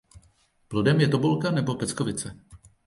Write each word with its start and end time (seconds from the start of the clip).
Plodem 0.67 0.99
je 1.05 1.11
tobolka 1.13 1.51
nebo 1.51 1.75
peckovice. 1.77 2.37